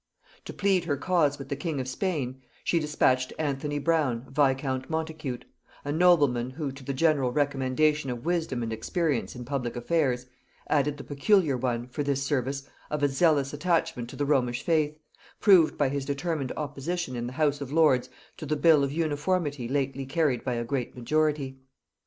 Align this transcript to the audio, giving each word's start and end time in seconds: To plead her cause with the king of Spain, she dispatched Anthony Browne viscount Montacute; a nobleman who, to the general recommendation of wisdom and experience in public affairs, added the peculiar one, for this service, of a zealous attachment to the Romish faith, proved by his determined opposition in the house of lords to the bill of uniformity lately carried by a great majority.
To 0.45 0.51
plead 0.53 0.85
her 0.85 0.97
cause 0.97 1.37
with 1.37 1.49
the 1.49 1.55
king 1.55 1.79
of 1.79 1.87
Spain, 1.87 2.41
she 2.63 2.79
dispatched 2.79 3.33
Anthony 3.37 3.77
Browne 3.77 4.25
viscount 4.29 4.89
Montacute; 4.89 5.45
a 5.85 5.91
nobleman 5.91 6.49
who, 6.49 6.71
to 6.71 6.83
the 6.83 6.91
general 6.95 7.31
recommendation 7.31 8.09
of 8.09 8.25
wisdom 8.25 8.63
and 8.63 8.73
experience 8.73 9.35
in 9.35 9.45
public 9.45 9.75
affairs, 9.75 10.25
added 10.67 10.97
the 10.97 11.03
peculiar 11.03 11.55
one, 11.55 11.85
for 11.87 12.01
this 12.01 12.23
service, 12.23 12.67
of 12.89 13.03
a 13.03 13.07
zealous 13.07 13.53
attachment 13.53 14.09
to 14.09 14.15
the 14.15 14.25
Romish 14.25 14.63
faith, 14.63 14.97
proved 15.39 15.77
by 15.77 15.87
his 15.89 16.03
determined 16.03 16.51
opposition 16.57 17.15
in 17.15 17.27
the 17.27 17.33
house 17.33 17.61
of 17.61 17.71
lords 17.71 18.09
to 18.37 18.47
the 18.47 18.55
bill 18.55 18.83
of 18.83 18.91
uniformity 18.91 19.67
lately 19.67 20.07
carried 20.07 20.43
by 20.43 20.55
a 20.55 20.63
great 20.63 20.95
majority. 20.95 21.59